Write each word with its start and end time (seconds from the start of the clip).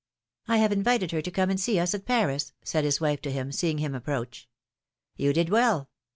I 0.47 0.57
have 0.57 0.71
invited 0.71 1.11
her 1.11 1.21
to 1.21 1.29
come 1.29 1.51
and 1.51 1.59
see 1.59 1.77
us 1.79 1.93
at 1.93 2.07
Paris," 2.07 2.53
said 2.63 2.83
his 2.85 2.99
wife 2.99 3.21
to 3.21 3.31
him, 3.31 3.51
seeing 3.51 3.77
him 3.77 3.93
approach. 3.93 4.49
You 5.15 5.31
did 5.31 5.49
well." 5.51 5.91